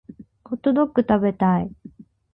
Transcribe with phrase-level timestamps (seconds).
[0.45, 1.71] ホットドック食べたい